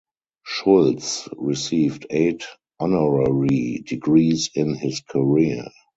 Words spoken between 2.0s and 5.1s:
eight honorary degrees in his